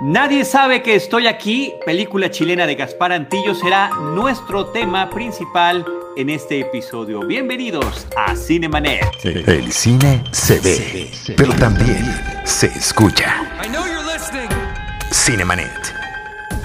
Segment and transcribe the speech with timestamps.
[0.00, 5.86] Nadie sabe que estoy aquí, película chilena de Gaspar Antillo, será nuestro tema principal
[6.16, 7.20] en este episodio.
[7.20, 9.24] Bienvenidos a Cinemanet.
[9.24, 12.04] El cine se ve, pero también
[12.44, 13.36] se escucha.
[15.12, 15.94] Cinemanet.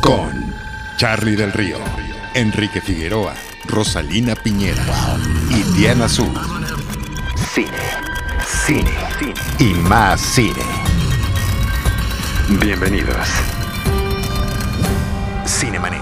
[0.02, 0.54] Con
[0.98, 1.78] Charlie del Río,
[2.34, 3.36] Enrique Figueroa,
[3.68, 4.84] Rosalina Piñera
[5.52, 6.26] y Diana Su.
[7.54, 7.70] Cine,
[8.66, 10.79] cine, cine y más cine.
[12.58, 13.28] Bienvenidos.
[15.46, 16.02] Cinemanet.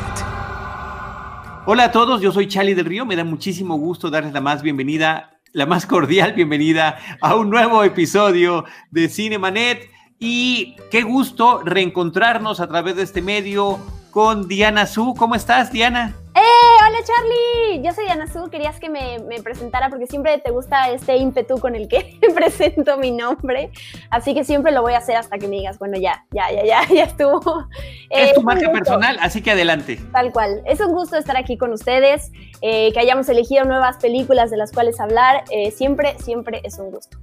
[1.65, 4.61] Hola a todos, yo soy Charlie del Río, me da muchísimo gusto darles la más
[4.61, 12.61] bienvenida, la más cordial bienvenida a un nuevo episodio de Cinemanet y qué gusto reencontrarnos
[12.61, 13.77] a través de este medio
[14.11, 15.15] con Diana Su.
[15.15, 16.15] ¿Cómo estás, Diana?
[16.37, 16.77] ¡Eh!
[16.87, 17.83] ¡Hola, Charlie!
[17.83, 18.47] Yo soy Diana Su.
[18.51, 23.09] Querías que me, presentara porque siempre te gusta este ímpetu con el que presento mi
[23.09, 23.71] nombre.
[24.11, 26.63] Así que siempre lo voy a hacer hasta que me digas, bueno, ya, ya, ya,
[26.63, 27.67] ya, ya estuvo.
[28.11, 29.99] Es tu eh, marca personal, así que adelante.
[30.11, 30.61] Tal cual.
[30.65, 34.71] Es un gusto estar aquí con ustedes, eh, que hayamos elegido nuevas películas de las
[34.71, 35.43] cuales hablar.
[35.49, 37.17] Eh, siempre, siempre es un gusto.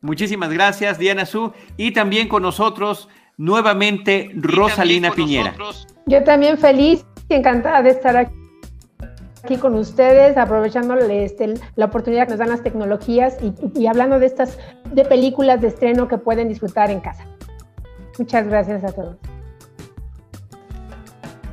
[0.00, 1.52] Muchísimas gracias, Diana Su.
[1.76, 5.54] Y también con nosotros nuevamente Rosalina Piñera.
[6.06, 8.45] Yo también feliz y encantada de estar aquí
[9.46, 13.36] aquí con ustedes, aprovechando este, la oportunidad que nos dan las tecnologías
[13.74, 14.58] y, hablando de estas
[14.90, 17.24] de películas de estreno que pueden disfrutar en casa.
[18.18, 19.16] Muchas gracias a todos.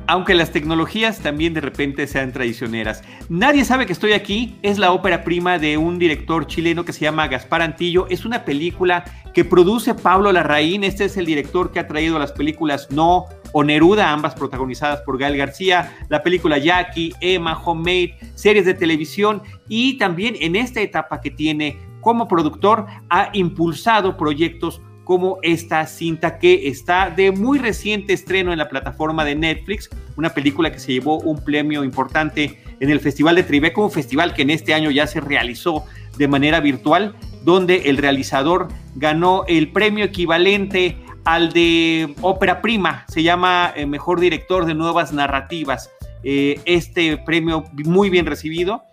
[0.06, 3.02] Aunque las tecnologías también de repente sean traicioneras.
[3.30, 4.58] Nadie sabe que estoy aquí.
[4.62, 8.06] Es la ópera prima de un director chileno que se llama Gaspar Antillo.
[8.10, 10.84] Es una película que produce Pablo Larraín.
[10.84, 15.16] Este es el director que ha traído las películas No, o Neruda, ambas protagonizadas por
[15.16, 21.20] Gael García, la película Jackie, Emma, Homemade, series de televisión y también en esta etapa
[21.20, 28.12] que tiene como productor ha impulsado proyectos como esta cinta que está de muy reciente
[28.12, 32.90] estreno en la plataforma de Netflix, una película que se llevó un premio importante en
[32.90, 35.84] el Festival de Tribeca, un festival que en este año ya se realizó
[36.16, 37.14] de manera virtual,
[37.44, 44.20] donde el realizador ganó el premio equivalente al de ópera prima, se llama eh, Mejor
[44.20, 45.90] Director de Nuevas Narrativas.
[46.22, 48.84] Eh, este premio muy bien recibido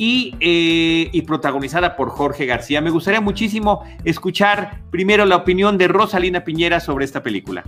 [0.00, 2.80] y, eh, y, protagonizada por Jorge García.
[2.80, 7.64] Me gustaría muchísimo escuchar primero la opinión de Rosalina Piñera sobre esta película.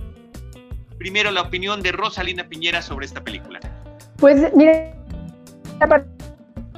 [0.97, 3.59] Primero la opinión de Rosalina Piñera sobre esta película.
[4.17, 4.95] Pues mire,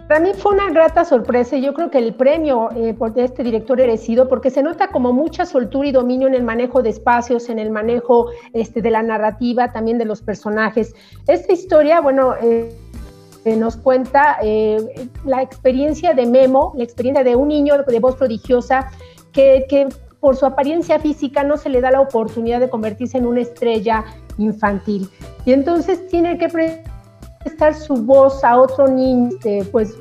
[0.08, 3.42] para mí fue una grata sorpresa y yo creo que el premio eh, por este
[3.42, 7.50] director merecido porque se nota como mucha soltura y dominio en el manejo de espacios,
[7.50, 10.94] en el manejo este, de la narrativa, también de los personajes.
[11.28, 12.76] Esta historia, bueno, eh, eh,
[13.46, 18.90] nos cuenta la experiencia de Memo, la experiencia de un niño de voz prodigiosa
[19.32, 19.88] que, que
[20.20, 24.04] por su apariencia física no se le da la oportunidad de convertirse en una estrella
[24.38, 25.10] infantil.
[25.46, 29.30] Y entonces tiene que prestar su voz a otro niño
[29.72, 29.94] pues,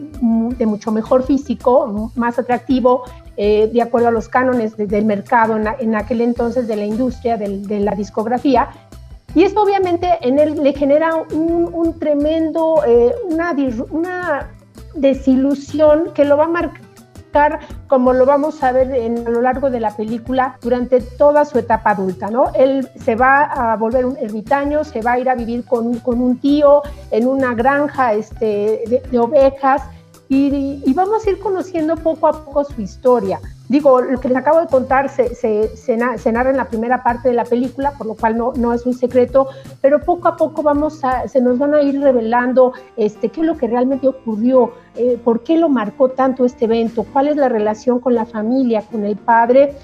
[0.59, 3.05] de mucho mejor físico, más atractivo,
[3.37, 7.81] eh, de acuerdo a los cánones del mercado en, aquel entonces de la industria de,
[7.81, 8.71] la discografía.
[9.35, 13.55] Y eso obviamente en él le genera un, tremendo, eh, una,
[13.91, 14.51] una
[14.95, 16.85] desilusión que lo va a marcar
[17.89, 21.59] como lo vamos a ver en, a lo largo de la película durante toda su
[21.59, 22.53] etapa adulta, ¿no?
[22.55, 26.21] Él se va a volver un ermitaño, se va a ir a vivir con, con
[26.21, 29.83] un tío en una granja este, de ovejas
[30.29, 33.41] y, vamos a ir conociendo poco a poco su historia.
[33.69, 37.45] Digo, lo que les acabo de contar se, narra en la primera parte de la
[37.45, 39.49] película, por lo cual no, no es un secreto,
[39.81, 43.47] pero poco a poco vamos a, se nos van a ir revelando este, qué es
[43.47, 47.49] lo que realmente ocurrió, eh, por qué lo marcó tanto este evento, cuál es la
[47.49, 49.75] relación con la familia, con el padre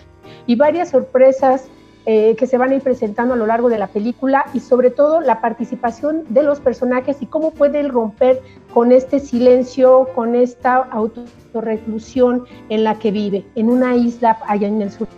[0.46, 1.64] y varias sorpresas
[2.06, 4.90] eh, que se van a ir presentando a lo largo de la película y sobre
[4.90, 8.40] todo la participación de los personajes y cómo puede romper
[8.72, 14.80] con este silencio, con esta autorreclusión en la que vive, en una isla allá en
[14.80, 15.08] el sur.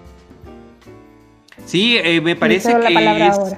[1.64, 3.56] Sí, eh, me parece que es...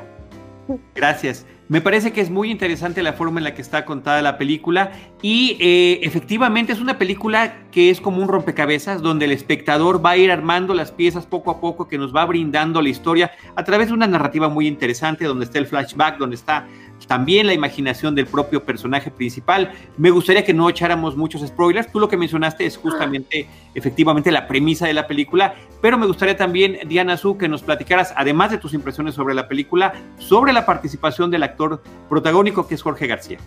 [0.94, 1.46] Gracias.
[1.66, 4.92] Me parece que es muy interesante la forma en la que está contada la película
[5.22, 10.10] y eh, efectivamente es una película que es como un rompecabezas donde el espectador va
[10.10, 13.64] a ir armando las piezas poco a poco que nos va brindando la historia a
[13.64, 16.66] través de una narrativa muy interesante donde está el flashback, donde está
[17.06, 19.72] también la imaginación del propio personaje principal.
[19.96, 21.90] Me gustaría que no echáramos muchos spoilers.
[21.92, 26.36] Tú lo que mencionaste es justamente, efectivamente, la premisa de la película, pero me gustaría
[26.36, 30.66] también, Diana Su, que nos platicaras, además de tus impresiones sobre la película, sobre la
[30.66, 33.38] participación del actor protagónico que es Jorge García.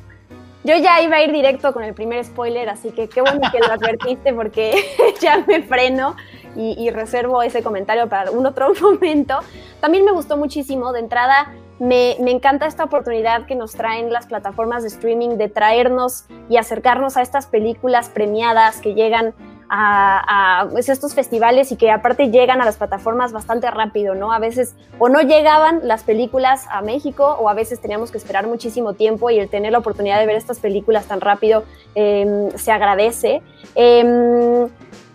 [0.63, 3.59] Yo ya iba a ir directo con el primer spoiler, así que qué bueno que
[3.59, 4.75] lo advertiste porque
[5.21, 6.15] ya me freno
[6.57, 9.39] y, y reservo ese comentario para un otro momento.
[9.79, 14.25] También me gustó muchísimo de entrada me, me, encanta esta oportunidad que nos traen las
[14.25, 19.33] plataformas de streaming de traernos y acercarnos a estas películas premiadas que llegan
[19.69, 24.31] a, a pues, estos festivales y que aparte llegan a las plataformas bastante rápido, ¿no?
[24.31, 28.47] A veces o no llegaban las películas a México o a veces teníamos que esperar
[28.47, 31.63] muchísimo tiempo y el tener la oportunidad de ver estas películas tan rápido
[31.95, 33.41] eh, se agradece.
[33.75, 34.67] Eh,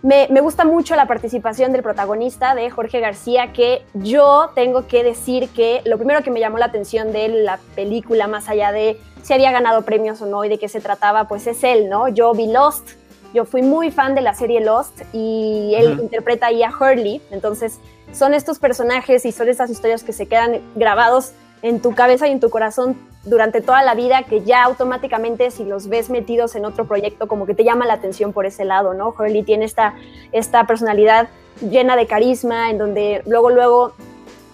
[0.02, 5.05] me, me, gusta mucho la participación del protagonista, de Jorge García, que yo tengo que
[5.05, 8.98] decir que lo primero que me llamó la atención de la película, más allá de
[9.22, 12.08] si había ganado premios o no y de qué se trataba, pues es él, ¿no?
[12.08, 12.90] Yo vi Lost,
[13.32, 16.02] yo fui muy fan de la serie Lost y él uh -huh.
[16.02, 17.79] interpreta ahí a Hurley, entonces
[18.12, 21.32] son estos personajes y son estas historias que se quedan grabados
[21.62, 25.64] en tu cabeza y en tu corazón durante toda la vida que ya automáticamente si
[25.64, 28.94] los ves metidos en otro proyecto como que te llama la atención por ese lado,
[28.94, 29.14] ¿no?
[29.17, 29.94] Hurley tiene esta,
[30.32, 31.29] esta personalidad
[31.61, 33.94] llena de carisma en donde luego, luego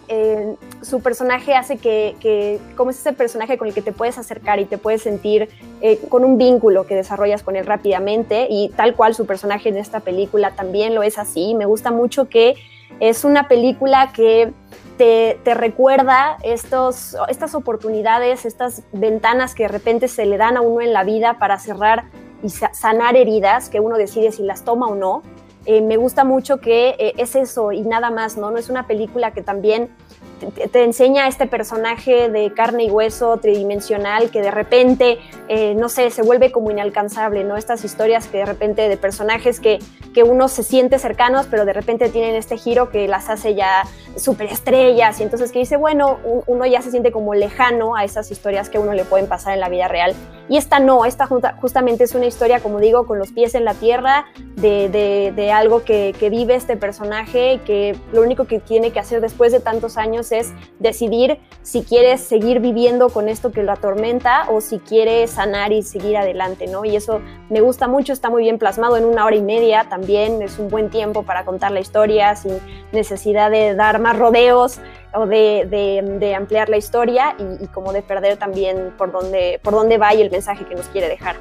[0.08, 4.16] eh, su personaje hace que, que, como es ese personaje con el que te puedes
[4.19, 5.49] acercar y te puedes sentir
[5.81, 9.76] eh, con un vínculo que desarrollas con él rápidamente y tal cual su personaje en
[9.76, 11.55] esta película también lo es así.
[11.55, 12.55] Me gusta mucho que
[13.00, 14.52] es una película que
[14.96, 20.62] te, te, recuerda estos, estas oportunidades, estas ventanas que de repente se le dan a
[20.62, 22.05] uno en la vida para cerrar
[22.43, 25.22] y sanar heridas que uno decide si las toma o no.
[25.66, 28.50] Eh, me gusta mucho que eh, es eso y nada más, ¿no?
[28.50, 29.90] No es una película que también
[30.38, 35.19] te, enseña a este personaje de carne y hueso tridimensional que de repente,
[35.49, 37.56] eh, no sé, se vuelve como inalcanzable, ¿no?
[37.56, 39.79] Estas historias que de repente de personajes que,
[40.14, 43.85] que uno se siente cercanos, pero de repente tienen este giro que las hace ya
[44.17, 48.69] superestrellas y entonces que dice, bueno, uno ya se siente como lejano a esas historias
[48.69, 50.14] que a uno le pueden pasar en la vida real.
[50.49, 53.75] Y esta no, esta justamente es una historia, como digo, con los pies en la
[53.75, 54.26] tierra,
[54.56, 58.99] de, de, de algo que, que vive este personaje, que lo único que tiene que
[58.99, 63.73] hacer después de tantos años es decidir si quiere seguir viviendo con esto que lo
[63.73, 66.85] atormenta o si quiere sanar y seguir adelante, ¿no?
[66.85, 67.21] Y eso
[67.51, 70.69] me gusta mucho, está muy bien plasmado en una hora y media también, es un
[70.69, 72.59] buen tiempo para contar la historia sin
[72.93, 74.81] necesidad de dar más rodeos
[75.15, 79.99] o de ampliar la historia y, y, como de perder también por dónde, por dónde
[79.99, 81.37] va y el mensaje que nos quiere dejar.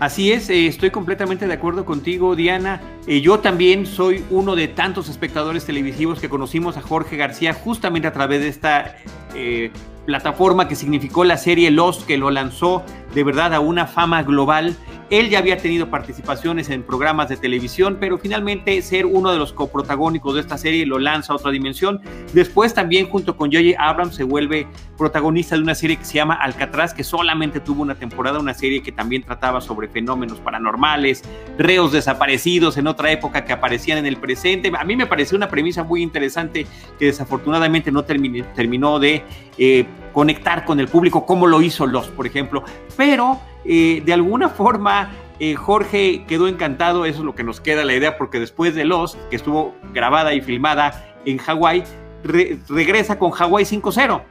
[0.00, 2.80] Así es, eh, estoy completamente de acuerdo contigo, Diana.
[3.06, 8.08] Eh, yo también soy uno de tantos espectadores televisivos que conocimos a Jorge García justamente
[8.08, 8.96] a través de esta
[9.34, 9.70] eh,
[10.04, 12.82] plataforma que significó la serie Lost, que lo lanzó
[13.14, 14.76] de verdad a una fama global.
[15.14, 19.52] Él ya había tenido participaciones en programas de televisión, pero finalmente ser uno de los
[19.52, 22.00] coprotagónicos de esta serie lo lanza a otra dimensión.
[22.32, 23.80] Después también junto con J.J.
[23.80, 24.66] Abrams se vuelve
[24.98, 28.82] protagonista de una serie que se llama Alcatraz, que solamente tuvo una temporada, una serie
[28.82, 31.22] que también trataba sobre fenómenos paranormales,
[31.58, 34.72] reos desaparecidos en otra época que aparecían en el presente.
[34.76, 36.66] A mí me pareció una premisa muy interesante
[36.98, 39.22] que desafortunadamente no terminó, de
[39.58, 42.64] eh, conectar con el público como lo hizo Los, por ejemplo,
[42.96, 47.84] pero eh, de alguna forma eh, Jorge quedó encantado, eso es lo que nos queda
[47.84, 51.82] la idea, porque después de Lost, que estuvo grabada y filmada en Hawái,
[52.22, 54.22] re regresa con Hawái 5-0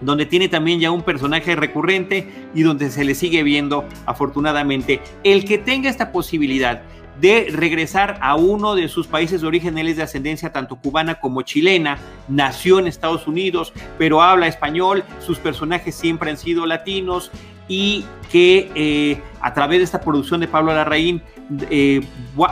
[0.00, 5.00] donde tiene también ya un personaje recurrente y donde se le sigue viendo afortunadamente.
[5.22, 6.82] El que tenga esta posibilidad
[7.20, 11.20] de regresar a uno de sus países de origen, él es de ascendencia tanto cubana
[11.20, 11.98] como chilena,
[12.28, 17.30] nació en Estados Unidos, pero habla español, sus personajes siempre han sido latinos
[17.68, 21.22] y que eh, a través de esta producción de Pablo Larraín
[21.70, 22.00] eh,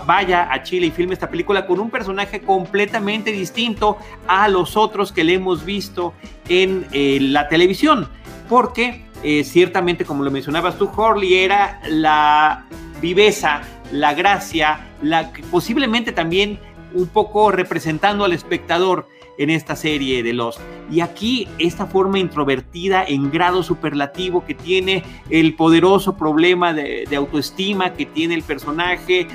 [0.07, 5.13] vaya a Chile y filme esta película con un personaje completamente distinto a los otros
[5.13, 6.15] que le hemos visto
[6.49, 8.09] en eh, la televisión,
[8.49, 9.05] porque
[9.45, 12.67] ciertamente, como lo mencionabas tú, Horley era la
[13.01, 16.59] viveza, la gracia, la posiblemente también
[16.93, 19.09] un poco representando al espectador
[19.39, 20.61] en esta serie de Lost.
[20.91, 27.93] Y aquí esta forma introvertida en grado superlativo que tiene el poderoso problema de, autoestima
[27.95, 29.27] que tiene el personaje,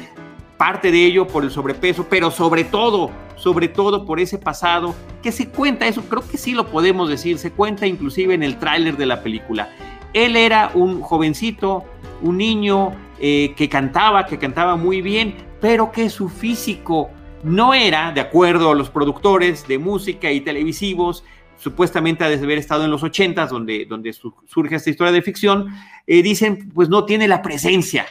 [0.58, 5.32] parte de ello por el sobrepeso, pero sobre todo, sobre todo por ese pasado que
[5.32, 8.98] se cuenta, eso creo que sí lo podemos decir, se cuenta inclusive en el tráiler
[8.98, 9.70] de la película.
[10.14, 11.84] Él era un jovencito,
[12.22, 17.10] un niño eh, que cantaba, que cantaba muy bien, pero que su físico
[17.44, 21.24] no era, de acuerdo a los productores de música y televisivos,
[21.58, 25.22] supuestamente ha de haber estado en los ochentas, donde, donde su, surge esta historia de
[25.22, 25.68] ficción,
[26.06, 28.06] eh, dicen, pues no tiene la presencia,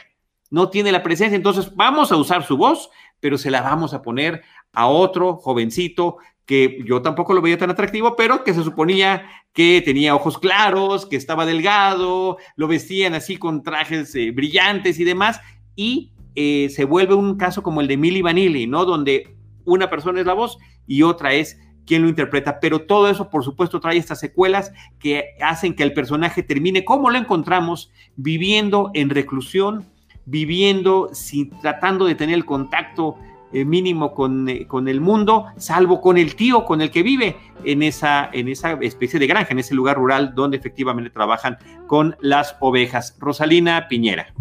[0.49, 4.01] no tiene la presencia, entonces vamos a usar su voz, pero se la vamos a
[4.01, 4.43] poner
[4.73, 9.81] a otro jovencito que yo tampoco lo veía tan atractivo, pero que se suponía que
[9.83, 15.41] tenía ojos claros, que estaba delgado, lo vestían así con trajes eh, brillantes y demás,
[15.75, 18.85] y eh, se vuelve un caso como el de Milli Vanilli, ¿no?
[18.85, 23.31] Donde una persona es la voz y otra es quién lo interpreta, pero todo eso,
[23.31, 28.91] por supuesto, trae estas secuelas que hacen que el personaje termine como lo encontramos, viviendo
[28.93, 29.87] en reclusión,
[30.25, 33.15] viviendo, sin, tratando de tener el contacto
[33.51, 37.35] eh, mínimo con, eh, con, el mundo, salvo con el tío con el que vive
[37.63, 42.15] en esa, en esa especie de granja, en ese lugar rural donde efectivamente trabajan con
[42.19, 43.17] las ovejas.
[43.19, 44.35] Rosalina Piñera.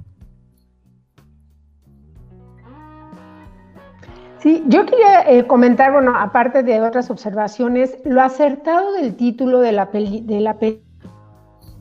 [4.46, 9.72] Sí, yo quería eh, comentar, bueno, aparte de otras observaciones, lo acertado del título de
[9.72, 10.56] la, de la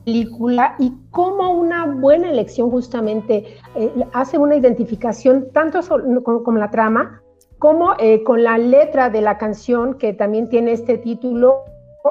[0.04, 5.78] película y cómo una buena elección justamente eh, hace una identificación tanto
[6.24, 7.22] con, la trama
[7.60, 11.62] como eh, con la letra de la canción que también tiene este título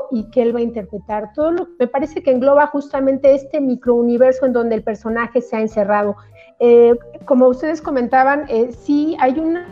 [0.09, 1.33] y que él va a interpretar.
[1.33, 5.59] Todo lo me parece que engloba justamente este microuniverso en donde el personaje se ha
[5.59, 6.15] encerrado.
[7.25, 9.67] como ustedes comentaban, sí hay una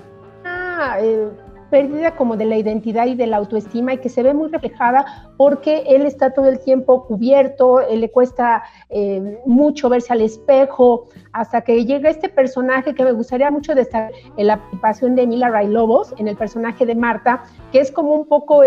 [1.00, 1.30] eh,
[1.70, 5.32] pérdida como de la identidad y de la autoestima y que se ve muy reflejada
[5.38, 11.62] porque él está todo el tiempo cubierto, le cuesta eh, mucho verse al espejo, hasta
[11.62, 16.14] que llega este personaje que me gustaría mucho destacar la participación de Mila Ray Lobos,
[16.20, 18.62] en el personaje de Marta, que es como un poco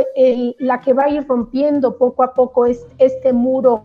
[0.58, 3.84] la que va a ir rompiendo poco a poco este muro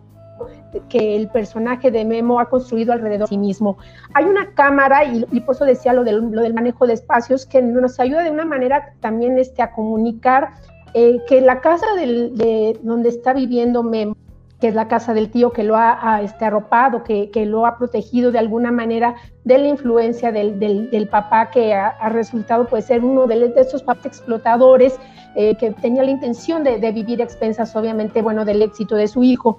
[0.88, 3.78] que el personaje de Memo ha construido alrededor de sí mismo.
[4.14, 8.00] Hay una cámara, y, por eso decía lo del, del, manejo de espacios, que nos
[8.00, 10.50] ayuda de una manera también este, a comunicar
[10.94, 14.16] eh, que la casa de donde está viviendo Memo,
[14.62, 18.30] que es la casa del tío que lo ha, este, arropado, que, lo ha protegido
[18.30, 23.26] de alguna manera de la influencia del, del, papá que ha, resultado pues, ser uno
[23.26, 25.00] de, de estos papás explotadores
[25.34, 29.24] eh, que tenía la intención de, de, vivir expensas, obviamente, bueno, del éxito de su
[29.24, 29.58] hijo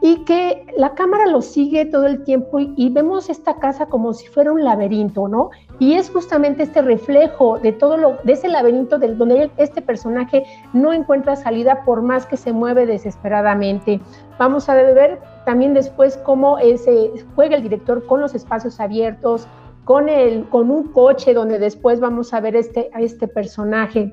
[0.00, 4.26] y que la cámara lo sigue todo el tiempo y, vemos esta casa como si
[4.28, 5.50] fuera un laberinto, ¿no?
[5.78, 10.44] Y es justamente este reflejo de todo lo, de ese laberinto del, donde este personaje
[10.72, 14.00] no encuentra salida por más que se mueve desesperadamente.
[14.38, 19.46] Vamos a ver también después cómo ese, juega el director con los espacios abiertos,
[19.84, 24.12] con, el, con un coche donde después vamos a ver este, a este personaje.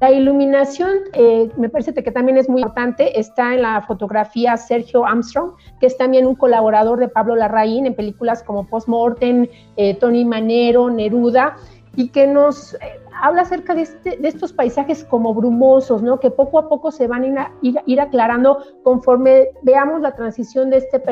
[0.00, 5.54] Iluminación, eh, me parece que también es muy importante, está en la fotografía Sergio Armstrong,
[5.80, 10.88] que es también un colaborador de Pablo Larraín en películas como Postmortem, eh, Tony Manero,
[10.88, 11.56] Neruda,
[11.96, 12.78] y que nos eh,
[13.20, 16.20] habla acerca este, de, estos paisajes como brumosos, ¿no?
[16.20, 21.02] que poco a poco se van a ir, aclarando conforme veamos la transición de este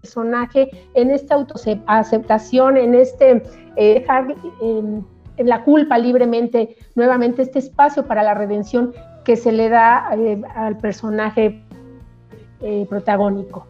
[0.00, 3.42] personaje en esta autoaceptación, en este
[3.76, 4.34] dejar
[5.38, 8.92] la culpa libremente, nuevamente este espacio para la redención
[9.24, 11.62] que se le da eh, al personaje
[12.60, 13.66] eh, protagónico.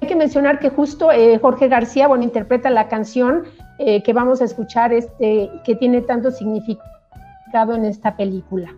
[0.00, 3.44] Hay que mencionar que justo eh, Jorge García, bueno, interpreta la canción
[4.04, 8.72] que vamos a escuchar, este, que tiene tanto significado en esta película.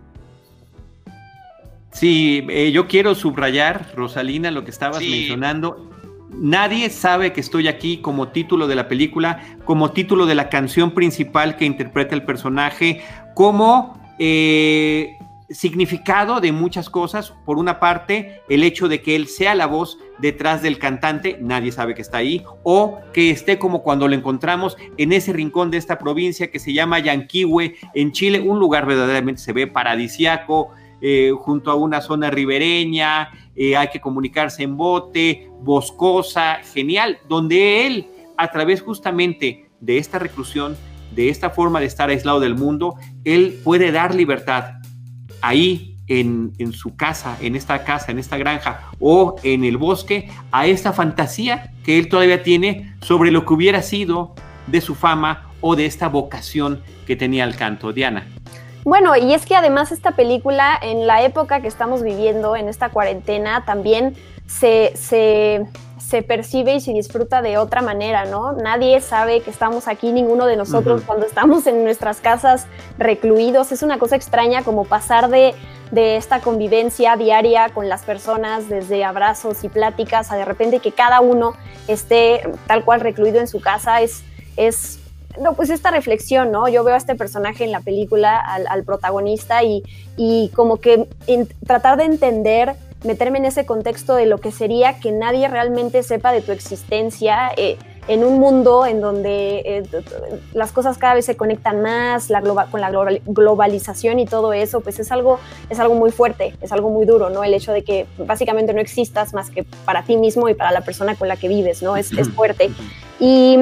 [1.91, 5.91] Sí, yo quiero subrayar, Rosalina, lo que estabas mencionando
[6.37, 10.91] Nadie sabe que estoy aquí como título de la película, como título de la canción
[10.91, 13.01] principal que interpreta el personaje,
[13.33, 15.17] como eh,
[15.49, 17.33] significado de muchas cosas.
[17.45, 21.71] Por una parte, el hecho de que él sea la voz detrás del cantante, nadie
[21.71, 25.77] sabe que está ahí, o que esté como cuando lo encontramos en ese rincón de
[25.77, 31.31] esta provincia que se llama Yanquihue, en Chile, un lugar verdaderamente se ve paradisiaco, eh,
[31.37, 38.07] junto a una zona ribereña, eh, hay que comunicarse en bote, boscosa, genial, donde él,
[38.37, 40.75] a través justamente de esta reclusión,
[41.13, 44.79] de esta forma de estar aislado del mundo, él puede dar libertad
[45.41, 50.29] ahí en, en, su casa, en esta casa, en esta granja o en el bosque,
[50.51, 54.35] a esta fantasía que él todavía tiene sobre lo que hubiera sido
[54.67, 57.93] de su fama o de esta vocación que tenía el canto.
[57.93, 58.27] Diana.
[58.85, 62.89] Bueno, y es que además esta película, en la época que estamos viviendo, en esta
[62.89, 64.15] cuarentena, también
[64.45, 68.51] se, se, percibe y se disfruta de otra manera, ¿no?
[68.51, 72.67] Nadie sabe que estamos aquí, ninguno de nosotros, cuando estamos en nuestras casas
[72.99, 73.71] recluidos.
[73.71, 75.55] Es una cosa extraña como pasar de,
[75.89, 80.91] de esta convivencia diaria con las personas, desde abrazos y pláticas, a de repente que
[80.91, 81.55] cada uno
[81.87, 84.23] esté tal cual recluido en su casa, es,
[84.57, 84.99] es
[85.39, 86.67] no, pues esta reflexión, ¿no?
[86.67, 89.83] Yo veo a este personaje en la película, al, protagonista, y,
[90.17, 91.07] y, como que
[91.65, 96.31] tratar de entender, meterme en ese contexto de lo que sería que nadie realmente sepa
[96.31, 97.77] de tu existencia, eh,
[98.07, 99.83] en un mundo en donde eh,
[100.53, 102.91] las cosas cada vez se conectan más, la con la
[103.25, 105.39] globalización y todo eso, pues es algo,
[105.69, 107.43] es algo muy fuerte, es algo muy duro, ¿no?
[107.43, 110.81] El hecho de que básicamente no existas más que para ti mismo y para la
[110.81, 111.97] persona con la que vives, ¿no?
[111.97, 112.69] Es, es fuerte.
[113.19, 113.57] Y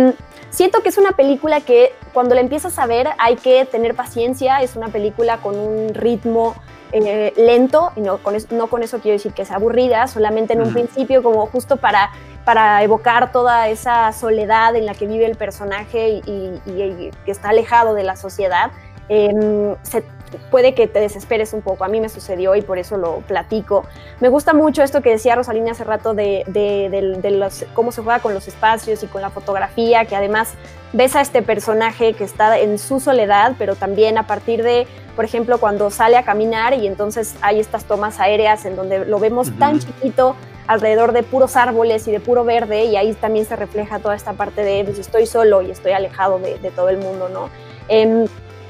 [0.54, 4.62] siento que es una película que cuando la empiezas a ver hay que tener paciencia,
[4.62, 6.56] es una película con un ritmo
[6.92, 10.54] eh, lento, y no con, eso, no con eso quiero decir que es aburrida, solamente
[10.54, 12.12] en un principio como justo para,
[12.46, 17.96] para evocar toda esa soledad en la que vive el personaje y, que está alejado
[17.96, 18.72] de la sociedad.
[19.10, 20.04] Em, se,
[20.52, 21.84] puede que te desesperes un poco.
[21.84, 23.86] A mí me sucedió y por eso lo platico.
[24.20, 28.20] Me gusta mucho esto que decía Rosalina hace rato de, de, los, cómo se juega
[28.20, 30.54] con los espacios y con la fotografía, que además
[30.94, 35.26] ves a este personaje que está en su soledad, pero también a partir de, por
[35.26, 39.52] ejemplo, cuando sale a caminar y entonces hay estas tomas aéreas en donde lo vemos
[39.58, 40.36] tan chiquito
[40.68, 44.34] alrededor de puros árboles y de puro verde y ahí también se refleja toda esta
[44.34, 47.50] parte de pues, estoy solo y estoy alejado de, todo el mundo, ¿no?
[47.88, 48.26] Em,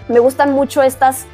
[0.08, 1.25] me gustan mucho estas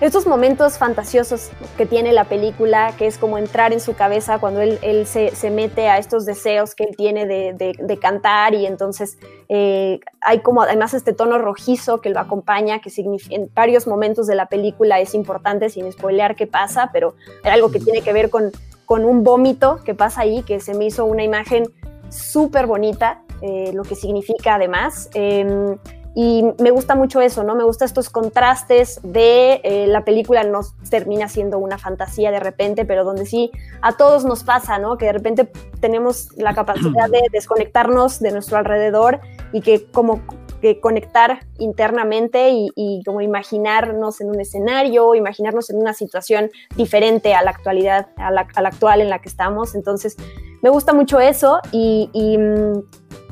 [0.00, 4.60] estos momentos fantasiosos que tiene la película, que es como entrar en su cabeza cuando
[4.62, 9.18] él, se, mete a estos deseos que él tiene de, cantar y entonces
[9.50, 12.90] eh, hay como además este tono rojizo que lo acompaña, que
[13.28, 17.70] en varios momentos de la película es importante sin spoilear qué pasa, pero hay algo
[17.70, 18.52] que tiene que ver con,
[18.86, 21.64] con un vómito que pasa ahí, que se me hizo una imagen
[22.08, 25.10] súper bonita, eh, lo que significa además.
[25.14, 25.76] Em,
[26.22, 27.54] y me gusta mucho eso, ¿no?
[27.54, 32.84] Me gusta estos contrastes de eh, la película nos termina siendo una fantasía de repente,
[32.84, 33.50] pero donde sí
[33.80, 34.98] a todos nos pasa, ¿no?
[34.98, 35.50] Que de repente
[35.80, 39.20] tenemos la capacidad de desconectarnos de nuestro alrededor
[39.54, 40.20] y que como
[40.60, 47.40] que conectar internamente y, como imaginarnos en un escenario, imaginarnos en una situación diferente a
[47.40, 49.74] la actualidad, a la, actual en la que estamos.
[49.74, 50.18] Entonces,
[50.60, 52.36] me gusta mucho eso y, y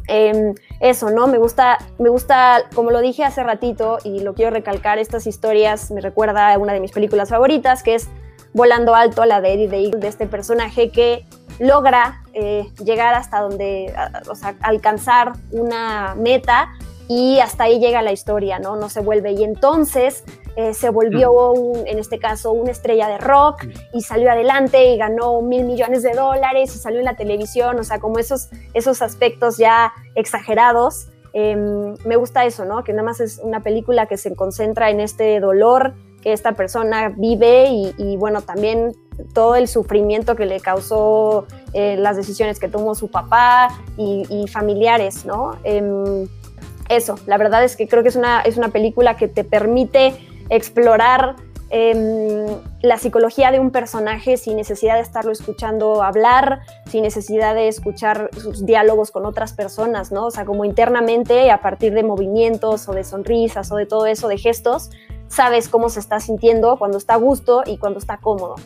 [0.09, 1.27] em, eso, ¿no?
[1.27, 5.91] Me gusta, me gusta, como lo dije hace ratito y lo quiero recalcar, estas historias
[5.91, 8.09] me recuerda a una de mis películas favoritas, que es
[8.55, 11.25] Volando Alto, la de Eddie de este personaje que
[11.59, 13.93] logra eh, llegar hasta donde,
[14.29, 16.71] o sea, alcanzar una meta
[17.09, 18.77] y hasta ahí llega la historia, ¿no?
[18.77, 19.33] No se vuelve.
[19.33, 20.25] Y entonces
[20.57, 21.55] eh, se volvió,
[21.87, 26.13] en este caso, una estrella de rock y salió adelante y ganó mil millones de
[26.13, 31.09] dólares y salió en la televisión, o sea, como esos, esos aspectos ya exagerados.
[31.33, 32.85] Em, me gusta eso, ¿no?
[32.85, 37.11] Que nada más es una película que se concentra en este dolor que esta persona
[37.17, 38.97] vive y, bueno, también
[39.35, 45.25] todo el sufrimiento que le causó eh, las decisiones que tomó su papá y, familiares,
[45.25, 45.53] ¿no?
[46.89, 50.15] Eso, la verdad es que creo que es una, es una película que te permite
[50.49, 51.37] explorar
[51.71, 52.47] em,
[52.81, 58.31] la psicología de un personaje sin necesidad de estarlo escuchando hablar, sin necesidad de escuchar
[58.33, 60.27] sus diálogos con otras personas, ¿no?
[60.27, 64.29] O sea, como internamente, a partir de movimientos o de sonrisas o de todo eso,
[64.29, 64.91] de gestos,
[65.29, 68.57] sabes cómo se está sintiendo cuando está a gusto y cuando está cómodo.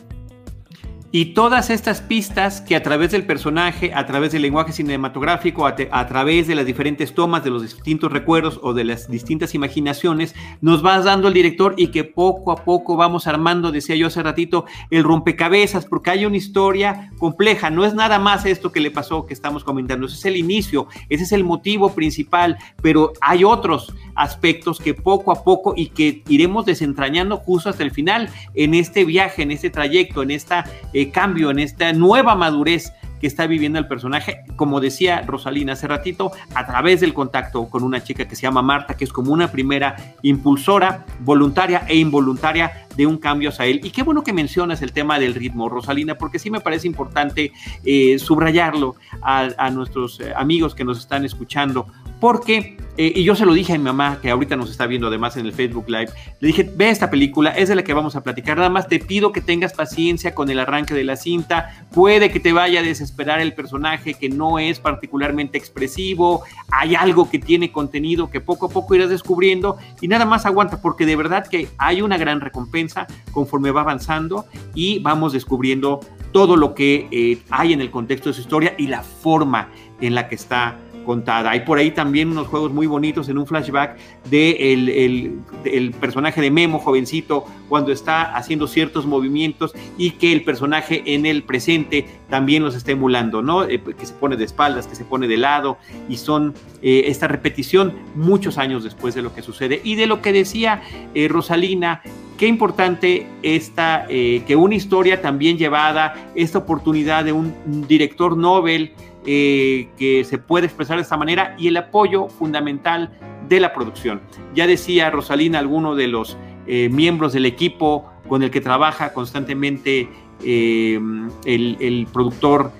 [1.15, 6.07] Y todas estas pistas que a través del personaje, a través del lenguaje cinematográfico, a,
[6.07, 10.83] través de las diferentes tomas, de los distintos recuerdos o de las distintas imaginaciones, nos
[10.83, 14.65] va dando el director y que poco a poco vamos armando, decía yo hace ratito,
[14.89, 19.27] el rompecabezas, porque hay una historia compleja, no es nada más esto que le pasó
[19.27, 23.93] que estamos comentando, ese es el inicio, ese es el motivo principal, pero hay otros
[24.15, 29.05] aspectos que poco a poco y que iremos desentrañando justo hasta el final en este
[29.05, 30.65] viaje, en este trayecto, en esta...
[30.91, 32.91] Eh, cambio, en esta nueva madurez
[33.23, 37.83] que está viviendo el personaje, como decía Rosalina hace ratito, a través del contacto con
[37.83, 42.85] una chica que se llama Marta, que es como una primera impulsora voluntaria e involuntaria
[42.97, 43.79] de un cambio hacia él.
[43.81, 47.53] Y qué bueno que mencionas el tema del ritmo, Rosalina, porque sí me parece importante
[47.85, 51.87] eh, subrayarlo a, nuestros eh, amigos que nos están escuchando,
[52.23, 55.07] porque, eh, y yo se lo dije a mi mamá, que ahorita nos está viendo
[55.07, 56.07] además en el Facebook Live,
[56.39, 58.99] le dije, ve esta película, es de la que vamos a platicar, nada más te
[58.99, 62.83] pido que tengas paciencia con el arranque de la cinta, puede que te vaya a
[62.83, 68.67] desesperar el personaje que no es particularmente expresivo, hay algo que tiene contenido que poco
[68.67, 72.39] a poco irás descubriendo y nada más aguanta, porque de verdad que hay una gran
[72.39, 75.99] recompensa conforme va avanzando y vamos descubriendo
[76.31, 79.67] todo lo que eh, hay en el contexto de su historia y la forma
[79.99, 81.51] en la que está contada.
[81.51, 83.97] Hay por ahí también unos juegos muy bonitos en un flashback
[84.29, 91.03] de el, personaje de Memo, jovencito, cuando está haciendo ciertos movimientos y que el personaje
[91.05, 93.63] en el presente también los está emulando, ¿no?
[93.63, 95.77] Eh, que se pone de espaldas, que se pone de lado
[96.09, 99.81] y son eh, esta repetición muchos años después de lo que sucede.
[99.83, 100.81] Y de lo que decía
[101.13, 102.01] eh, Rosalina,
[102.37, 107.53] qué importante esta, que una historia también llevada, esta oportunidad de un
[107.87, 108.91] director Nobel,
[109.25, 113.11] eh, que se puede expresar de esta manera y el apoyo fundamental
[113.47, 114.21] de la producción.
[114.53, 120.09] Ya decía Rosalina, alguno de los eh, miembros del equipo con el que trabaja constantemente
[120.43, 120.99] eh,
[121.45, 122.71] el, productor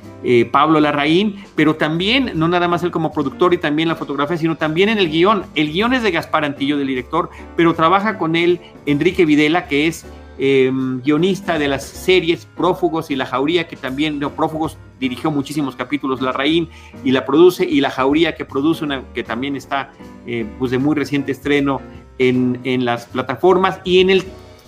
[0.51, 4.55] Pablo Larraín, pero también, no nada más él como productor y también la fotografía, sino
[4.55, 5.43] también en el guion.
[5.53, 9.87] El guion es de Gaspar Antillo, del director, pero trabaja con él Enrique Videla, que
[9.87, 10.05] es
[10.39, 16.21] Em, guionista de las series Prófugos y La Jauría, que también, Prófugos dirigió muchísimos capítulos,
[16.21, 16.69] La Raín
[17.03, 19.91] y la produce, y La Jauría que produce que también está
[20.25, 21.81] eh, pues de muy reciente estreno
[22.17, 23.79] en, las plataformas.
[23.83, 24.23] Y en el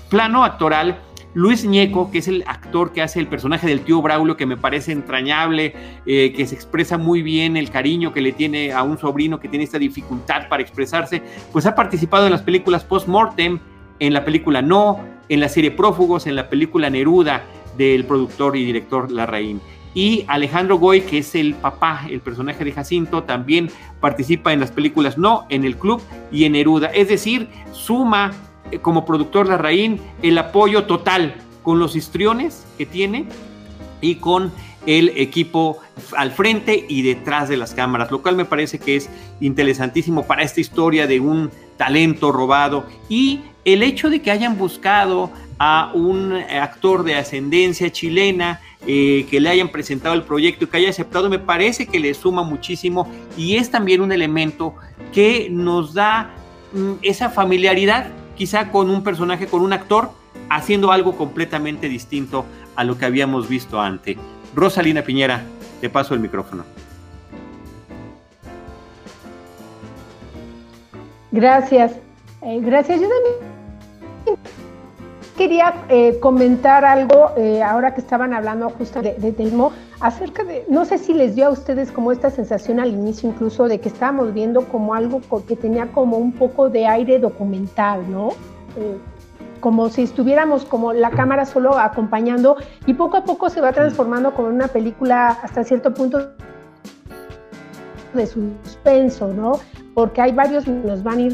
[0.09, 0.99] plano actoral,
[1.33, 4.57] Luis Ñeco, que es el actor que hace el personaje del tío Braulio, que me
[4.57, 5.73] parece entrañable,
[6.05, 9.49] eh, que se expresa muy bien el cariño que le tiene a un sobrino que
[9.49, 13.59] tiene esta dificultad para expresarse, pues ha participado en las películas Post-Mortem,
[13.99, 17.43] en la película No, en la serie Prófugos, en la película Neruda
[17.77, 19.61] del productor y director Larraín.
[19.93, 23.69] Y Alejandro Goy, que es el papá, el personaje de Jacinto, también
[24.01, 26.87] participa en las películas No, en el club y en Neruda.
[26.87, 28.33] Es decir, suma
[28.71, 33.25] eh, como productor Larraín el apoyo total con los histriones que tiene
[34.01, 34.51] y con
[34.85, 35.79] el equipo
[36.15, 39.09] al frente y detrás de las cámaras, lo cual me parece que es
[39.39, 45.31] interesantísimo para esta historia de un talento robado y el hecho de que hayan buscado
[45.57, 50.77] a un actor de ascendencia chilena, eh, que le hayan presentado el proyecto y que
[50.77, 54.75] haya aceptado, me parece que le suma muchísimo y es también un elemento
[55.11, 56.29] que nos da
[56.73, 60.11] mm, esa familiaridad quizá con un personaje, con un actor,
[60.49, 64.17] haciendo algo completamente distinto a lo que habíamos visto antes.
[64.53, 65.43] Rosalina Piñera,
[65.81, 66.63] te paso el micrófono.
[71.31, 71.93] Gracias.
[72.43, 73.01] Eh, gracias.
[73.01, 73.07] Yo
[75.37, 80.65] quería eh, comentar algo, eh, ahora que estaban hablando justo de, de, Telmo, acerca de,
[80.69, 83.89] no sé si les dio a ustedes como esta sensación al inicio incluso de que
[83.89, 88.29] estábamos viendo como algo que tenía como un poco de aire documental, ¿no?
[89.65, 94.33] como si estuviéramos como la cámara solo acompañando y poco a poco se va transformando
[94.35, 96.33] como una película hasta cierto punto
[98.13, 99.59] de suspenso, ¿no?
[99.95, 101.33] Porque hay varios, nos van ir,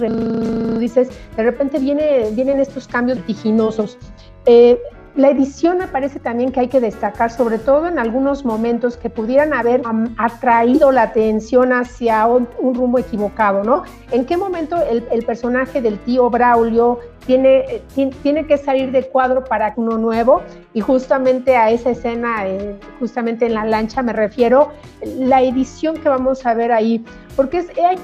[0.80, 3.98] dices, de repente viene, vienen estos cambios vertiginosos.
[4.46, 4.80] Eh,
[5.16, 9.10] la edición me parece también que hay que destacar, sobre todo en algunos momentos que
[9.10, 9.82] pudieran haber
[10.18, 13.84] atraído la atención hacia un, rumbo equivocado, ¿no?
[14.12, 17.82] ¿En qué momento el, personaje del tío Braulio tiene,
[18.24, 20.42] tiene, que salir de cuadro para uno nuevo?
[20.74, 24.72] Y justamente a esa escena, eh, justamente en la lancha me refiero,
[25.18, 27.04] la edición que vamos a ver ahí,
[27.36, 27.98] porque es, hay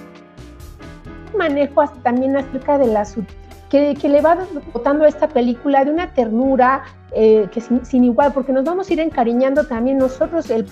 [1.35, 3.05] manejo también acerca de la
[3.69, 4.37] que, que, le va
[4.73, 8.93] dotando a esta película de una ternura eh, que sin, igual, porque nos vamos a
[8.93, 10.65] ir encariñando también nosotros, el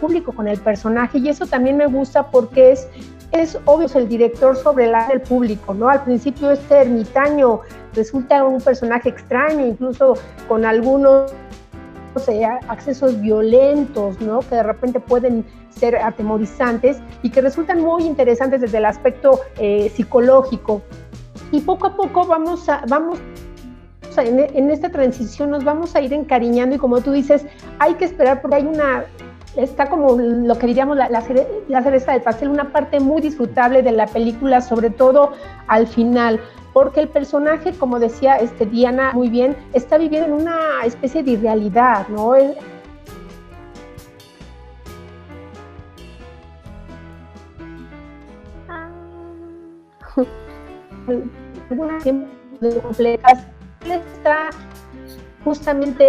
[0.00, 2.88] público, con el personaje, y eso también me gusta porque es,
[3.32, 5.88] es obvio, el director sobre el del público, ¿no?
[5.88, 7.60] Al principio este ermitaño
[7.94, 10.14] resulta un personaje extraño, incluso
[10.48, 11.32] con algunos
[12.28, 14.40] eh, accesos violentos, ¿no?
[14.40, 15.44] Que de repente pueden
[15.76, 20.82] ser atemorizantes y que resultan muy interesantes desde el aspecto eh, psicológico.
[21.52, 23.18] Y poco a poco vamos a, vamos
[24.22, 27.44] en, esta transición nos vamos a ir encariñando y como tú dices,
[27.78, 29.04] hay que esperar porque hay una,
[29.56, 31.20] está como lo que diríamos la, la,
[31.82, 35.32] cereza del pastel, una parte muy disfrutable de la película, sobre todo
[35.66, 36.40] al final,
[36.72, 41.32] porque el personaje, como decía este, Diana muy bien, está viviendo en una especie de
[41.32, 42.34] irrealidad, ¿no?
[51.70, 52.04] Algunas
[52.82, 53.46] complejas
[53.84, 54.50] está
[55.44, 56.06] justamente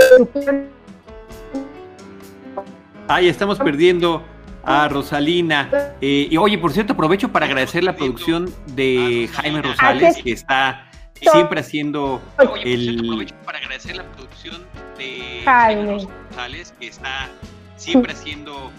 [3.07, 4.23] Ahí estamos perdiendo
[4.63, 5.69] a Rosalina.
[6.01, 10.87] Eh, y oye, por cierto, aprovecho para agradecer la producción de Jaime Rosales, que está
[11.13, 12.21] siempre haciendo
[12.63, 12.99] el.
[12.99, 14.65] Aprovecho para agradecer la producción
[14.97, 17.29] de Jaime Rosales, que está
[17.77, 18.71] siempre haciendo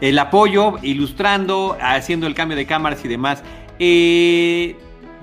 [0.00, 3.44] el apoyo, ilustrando, haciendo el cambio de cámaras y demás.
[3.78, 4.76] Eh,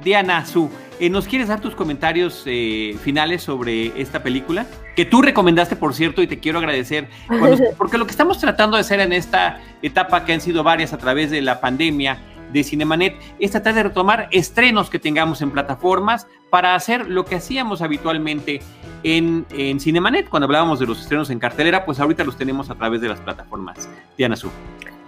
[0.04, 4.66] Diana Su, eh, ¿Nos quieres dar tus comentarios eh, finales sobre esta película?
[4.96, 7.10] Que tú recomendaste, por cierto, y te quiero agradecer,
[7.78, 10.98] porque lo que estamos tratando de hacer en esta etapa, que han sido varias a
[10.98, 12.20] través de la pandemia
[12.52, 17.36] de Cinemanet, es tratar de retomar estrenos que tengamos en plataformas para hacer lo que
[17.36, 18.62] hacíamos habitualmente
[19.04, 22.76] en, en Cinemanet, cuando hablábamos de los estrenos en cartelera, pues ahorita los tenemos a
[22.76, 23.90] través de las plataformas.
[24.18, 24.50] Diana Su.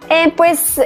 [0.09, 0.81] Eh, pues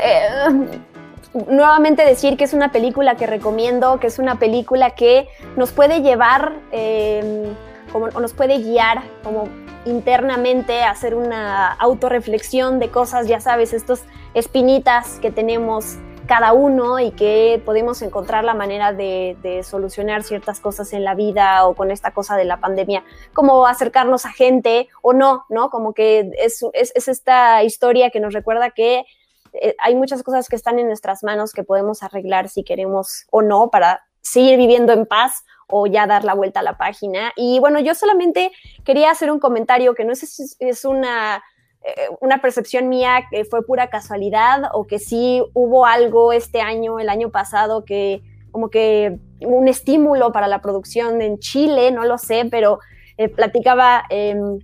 [1.33, 6.01] nuevamente decir que es una película que recomiendo, que es una película que nos puede
[6.01, 7.51] llevar eh,
[7.91, 9.47] como, o nos puede guiar como
[9.85, 15.97] internamente, hacer una autorreflexión de cosas, ya sabes, estos espinitas que tenemos
[16.29, 21.65] cada uno y que podemos encontrar la manera de, solucionar ciertas cosas en la vida
[21.65, 25.71] o con esta cosa de la pandemia, como acercarnos a gente o no, ¿no?
[25.71, 29.05] Como que es, es, esta historia que nos recuerda que
[29.53, 33.41] eh, hay muchas cosas que están en nuestras manos que podemos arreglar si queremos o
[33.41, 37.31] no para seguir viviendo en paz o ya dar la vuelta a la página.
[37.35, 38.51] Y bueno, yo solamente
[38.83, 41.43] quería hacer un comentario que no sé si es una
[41.81, 46.99] eh, una percepción mía que fue pura casualidad o que sí hubo algo este año,
[46.99, 52.17] el año pasado, que como que un estímulo para la producción en Chile, no lo
[52.17, 52.79] sé, pero
[53.17, 54.59] eh, platicaba em,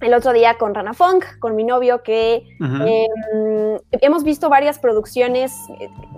[0.00, 5.54] el otro día con Rana Funk, con mi novio, que em, hemos visto varias producciones,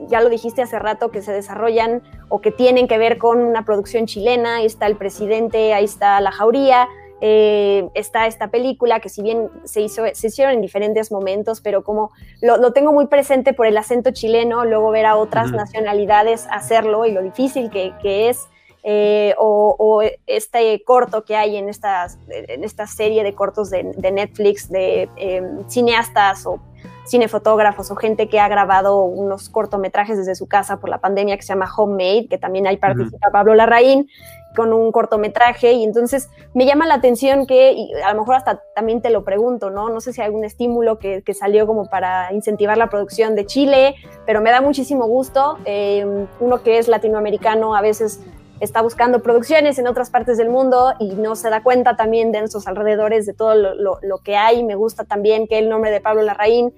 [0.08, 3.64] ya lo dijiste hace rato, que se desarrollan o que tienen que ver con una
[3.64, 6.88] producción chilena, ahí está el presidente, ahí está la jauría,
[7.22, 11.84] eh, está esta película que si bien se, hizo, se hicieron en diferentes momentos, pero
[11.84, 17.04] como lo, tengo muy presente por el acento chileno, luego ver a otras nacionalidades hacerlo
[17.04, 17.92] y lo difícil que,
[18.28, 18.48] es,
[18.82, 24.70] eh, o, este corto que hay en, estas, en esta serie de cortos de, Netflix
[24.70, 26.60] de em, cineastas o
[27.06, 31.42] cinefotógrafos o gente que ha grabado unos cortometrajes desde su casa por la pandemia que
[31.42, 34.08] se llama Homemade, que también ahí participa Pablo Larraín
[34.56, 38.62] con un cortometraje y entonces me llama la atención que, y a lo mejor hasta
[38.74, 39.90] también te lo pregunto, ¿no?
[39.90, 43.94] No sé si hay algún estímulo que, salió como para incentivar la producción de Chile,
[44.26, 45.58] pero me da muchísimo gusto.
[45.64, 48.20] Eh, uno que es latinoamericano a veces
[48.60, 52.40] está buscando producciones en otras partes del mundo y no se da cuenta también de
[52.40, 54.62] nuestros alrededores, de todo lo, que hay.
[54.62, 56.72] Me gusta también que el nombre de Pablo Larraín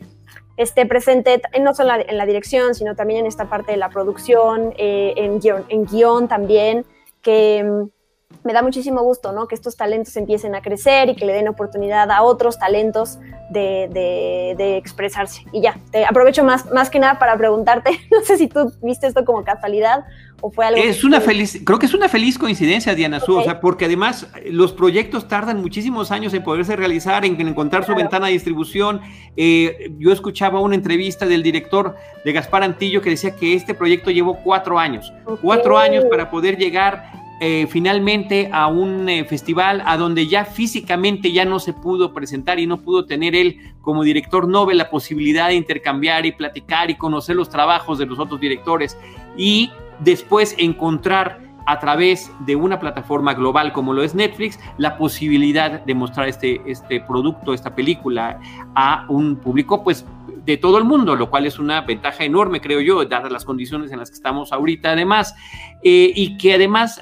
[0.57, 4.73] esté presente no solo en la dirección, sino también en esta parte de la producción,
[4.77, 6.87] eh, en, guion, en guion también
[7.21, 7.89] que mm,
[8.45, 9.47] me da muchísimo gusto, ¿no?
[9.47, 13.19] Que estos talentos empiecen a crecer y que le den oportunidad a otros talentos
[13.51, 15.45] de, de, expresarse.
[15.53, 19.07] Y ya, te aprovecho más, más que nada para preguntarte, no sé si tú viste
[19.07, 20.05] esto como casualidad
[20.41, 20.83] o fue algo...
[20.83, 24.27] Es una feliz, creo que es una feliz coincidencia, Diana Su, o sea, porque además
[24.47, 29.01] los proyectos tardan muchísimos años en poderse realizar, en encontrar su ventana de distribución.
[29.37, 34.11] Eh, yo escuchaba una entrevista del director de Gaspar Antillo que decía que este proyecto
[34.11, 39.97] llevó cuatro años, cuatro años para poder llegar eh, finalmente a un eh, festival a
[39.97, 44.47] donde ya físicamente ya no se pudo presentar y no pudo tener él como director
[44.47, 48.97] Nobel la posibilidad de intercambiar y platicar y conocer los trabajos de los otros directores
[49.37, 55.85] y después encontrar a través de una plataforma global como lo es Netflix, la posibilidad
[55.85, 58.39] de mostrar este, este producto, esta película
[58.77, 60.07] a un público pues
[60.45, 63.93] de todo el mundo, lo cual es una ventaja enorme, creo yo, dadas las condiciones
[63.93, 65.35] en las que estamos ahorita, además,
[65.83, 67.01] eh, y que además,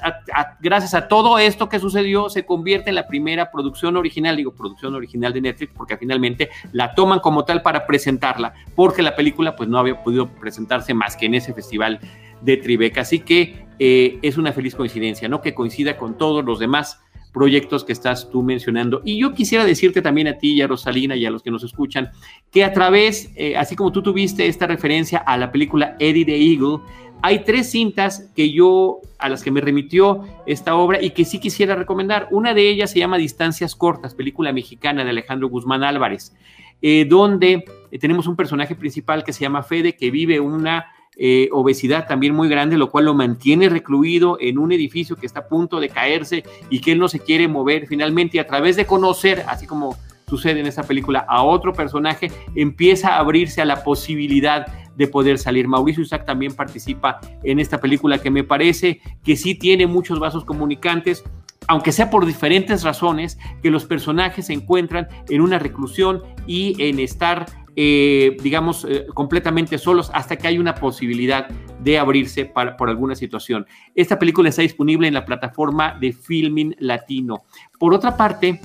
[0.59, 4.93] gracias a todo esto que sucedió, se convierte en la primera producción original, digo, producción
[4.93, 9.67] original de Netflix, porque finalmente la toman como tal para presentarla, porque la película pues
[9.69, 11.99] no había podido presentarse más que en ese festival
[12.41, 15.41] de Tribeca, así que eh, es una feliz coincidencia, ¿no?
[15.41, 17.01] Que coincida con todos los demás
[17.33, 19.01] proyectos que estás tú mencionando.
[19.05, 21.63] Y yo quisiera decirte también a ti y a Rosalina y a los que nos
[21.63, 22.09] escuchan,
[22.51, 26.35] que a través, eh, así como tú tuviste esta referencia a la película Eddie the
[26.35, 26.79] Eagle,
[27.23, 31.39] hay tres cintas que yo, a las que me remitió esta obra y que sí
[31.39, 32.27] quisiera recomendar.
[32.31, 36.35] Una de ellas se llama Distancias Cortas, película mexicana de Alejandro Guzmán Álvarez,
[36.81, 41.49] eh, donde eh, tenemos un personaje principal que se llama Fede, que vive una eh,
[41.51, 45.47] obesidad también muy grande, lo cual lo mantiene recluido en un edificio que está a
[45.47, 49.43] punto de caerse y que él no se quiere mover finalmente a través de conocer,
[49.47, 49.97] así como
[50.27, 55.37] sucede en esta película, a otro personaje, empieza a abrirse a la posibilidad de poder
[55.37, 55.67] salir.
[55.67, 60.45] Mauricio Isaac también participa en esta película que me parece que sí tiene muchos vasos
[60.45, 61.25] comunicantes,
[61.67, 66.99] aunque sea por diferentes razones, que los personajes se encuentran en una reclusión y en
[66.99, 67.45] estar
[67.75, 71.47] eh, digamos, eh, completamente solos hasta que hay una posibilidad
[71.79, 73.65] de abrirse para, por alguna situación.
[73.95, 77.43] Esta película está disponible en la plataforma de Filming Latino.
[77.79, 78.59] Por otra parte,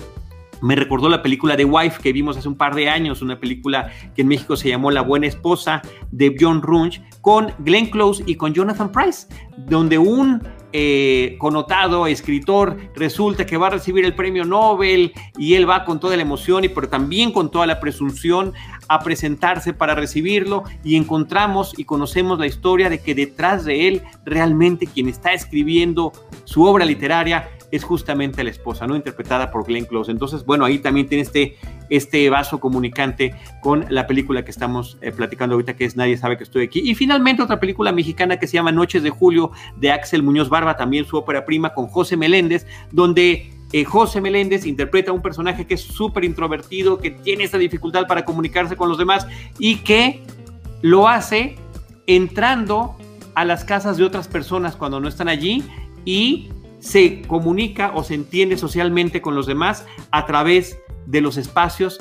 [0.63, 3.91] me recordó la película de Wife que vimos hace un par de años, una película
[4.15, 8.37] que en México se llamó La Buena Esposa de John Runch con Glenn Close y
[8.37, 10.43] con Jonathan Price, donde un
[10.79, 15.99] eh, connotado escritor resulta que va a recibir el premio Nobel y él va con
[15.99, 18.53] toda la emoción y pero también con toda la presunción
[18.87, 24.03] a presentarse para recibirlo y encontramos y conocemos la historia de que detrás de él
[24.27, 26.13] realmente quien está escribiendo
[26.45, 28.97] su obra literaria es justamente la esposa, ¿no?
[28.97, 30.11] Interpretada por Glenn Close.
[30.11, 31.57] Entonces, bueno, ahí también tiene este,
[31.89, 36.37] este vaso comunicante con la película que estamos eh, platicando ahorita, que es Nadie sabe
[36.37, 36.81] que estoy aquí.
[36.81, 40.77] Y finalmente otra película mexicana que se llama Noches de Julio, de Axel Muñoz Barba,
[40.77, 45.75] también su ópera prima con José Meléndez, donde eh, José Meléndez interpreta un personaje que
[45.75, 49.27] es súper introvertido, que tiene esa dificultad para comunicarse con los demás
[49.59, 50.23] y que
[50.83, 51.57] lo hace
[52.07, 52.97] entrando
[53.35, 55.65] a las casas de otras personas cuando no están allí
[56.05, 62.01] y se comunica o se entiende socialmente con los demás a través de los espacios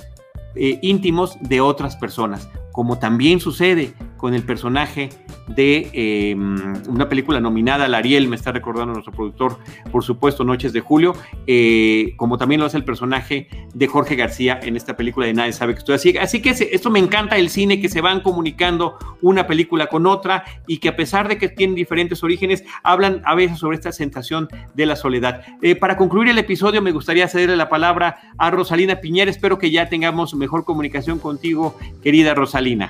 [0.56, 5.10] eh, íntimos de otras personas, como también sucede con el personaje
[5.48, 9.60] de em, una película nominada al Ariel, me está recordando nuestro productor,
[9.92, 11.14] por supuesto, Noches de Julio,
[11.48, 15.54] eh, como también lo hace el personaje de Jorge García en esta película de Nadie
[15.54, 16.18] sabe que estoy así.
[16.18, 20.44] Así que esto me encanta el cine, que se van comunicando una película con otra
[20.68, 24.48] y que a pesar de que tienen diferentes orígenes, hablan a veces sobre esta sensación
[24.74, 25.42] de la soledad.
[25.62, 29.32] Eh, para concluir el episodio, me gustaría cederle la palabra a Rosalina Piñera.
[29.32, 32.90] Espero que ya tengamos mejor comunicación contigo, querida Rosalina.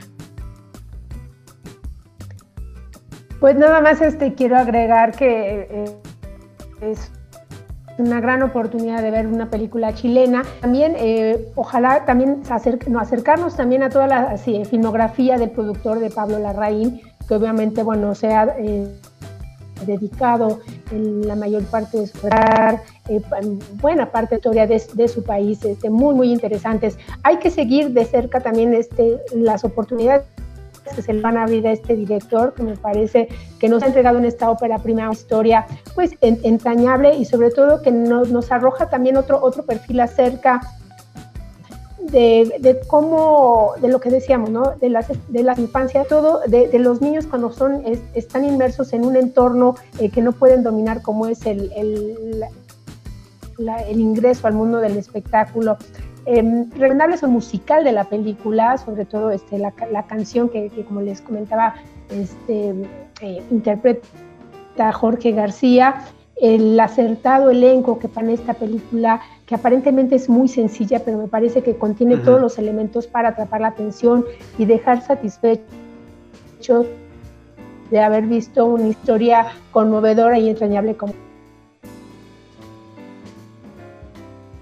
[3.39, 5.85] Pues nada más este, quiero agregar que eh,
[6.81, 7.11] es
[7.97, 10.43] una gran oportunidad de ver una película chilena.
[10.61, 17.01] También, eh, ojalá también acercarnos también a toda la filmografía del productor de Pablo Larraín,
[17.27, 18.87] que obviamente, bueno, se ha eh,
[19.85, 20.59] dedicado
[20.91, 22.81] en la mayor parte de su vida,
[23.81, 26.97] buena parte de historia de, de, su país, este, muy, muy interesantes.
[27.23, 30.23] Hay que seguir de cerca también este, las oportunidades
[31.01, 33.27] se le van a abrir a este director, que me parece
[33.59, 37.91] que nos ha entregado en esta ópera prima historia pues entrañable y sobre todo que
[37.91, 40.61] nos, nos arroja también otro, otro perfil acerca
[42.11, 44.73] de, cómo, de lo que decíamos, ¿no?
[44.79, 49.15] De las, de la infancia, todo, de, los niños cuando son, están inmersos en un
[49.15, 51.71] entorno eh, que no pueden dominar como es el,
[53.57, 55.77] el ingreso al mundo del espectáculo.
[56.27, 59.71] Eh, recomendable el musical de la película, sobre todo este, la,
[60.07, 61.75] canción que, como les comentaba,
[62.09, 62.73] este,
[63.21, 66.03] eh, interpreta Jorge García,
[66.41, 71.61] el acertado elenco que pone esta película, que aparentemente es muy sencilla, pero me parece
[71.61, 74.25] que contiene todos los elementos para atrapar la atención
[74.57, 76.85] y dejar satisfecho
[77.91, 81.13] de haber visto una historia conmovedora y entrañable como.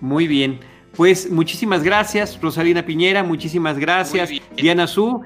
[0.02, 0.60] Muy bien.
[0.96, 5.22] Pues muchísimas gracias, Rosalina Piñera, muchísimas gracias, Diana Su.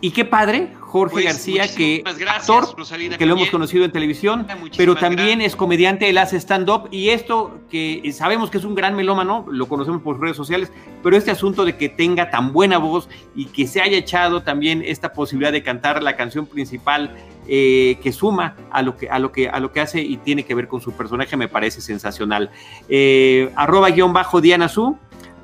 [0.00, 2.76] Y qué padre, Jorge pues, García, que actor,
[3.18, 7.60] que lo hemos conocido en televisión, pero también es comediante, él hace stand-up y esto
[7.68, 11.64] que sabemos que es un gran melómano, lo conocemos por redes sociales, pero este asunto
[11.64, 15.64] de que tenga tan buena voz y que se haya echado también esta posibilidad de
[15.64, 17.16] cantar la canción principal
[17.48, 20.44] eh, que suma a lo que, a, lo que, a lo que hace y tiene
[20.44, 22.50] que ver con su personaje me parece sensacional.
[22.88, 24.96] Eh, arroba guion bajo Diana Su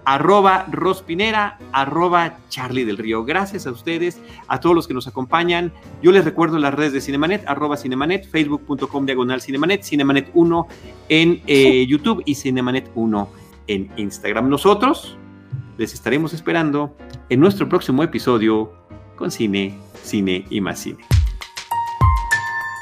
[0.04, 3.24] arroba Rospinera, arroba Charlie del Río.
[3.24, 5.72] Gracias a ustedes, a todos los que nos acompañan.
[6.02, 10.66] Yo les recuerdo las redes de Cinemanet, arroba Cinemanet, facebook.com diagonal Cinemanet, Cinemanet 1
[11.08, 13.28] en eh, YouTube y Cinemanet 1
[13.66, 14.48] en Instagram.
[14.48, 15.16] Nosotros
[15.78, 16.94] les estaremos esperando
[17.28, 18.72] en nuestro próximo episodio
[19.16, 21.04] con Cine, Cine y más Cine.